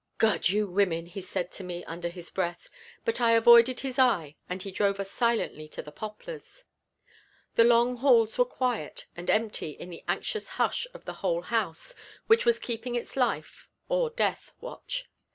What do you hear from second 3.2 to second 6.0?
I avoided his eye and he drove us silently to the